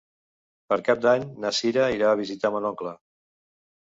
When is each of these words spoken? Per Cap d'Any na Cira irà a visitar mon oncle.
Per 0.71 0.77
Cap 0.87 1.03
d'Any 1.03 1.27
na 1.45 1.53
Cira 1.59 1.91
irà 1.99 2.09
a 2.15 2.19
visitar 2.23 2.53
mon 2.57 2.67
oncle. 2.71 2.99